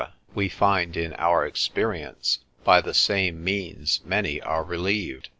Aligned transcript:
we 0.33 0.49
find 0.49 0.97
in 0.97 1.13
our 1.13 1.45
experience, 1.45 2.39
by 2.63 2.81
the 2.81 2.91
same 2.93 3.43
means 3.43 4.01
many 4.03 4.41
are 4.41 4.63
relieved. 4.63 5.29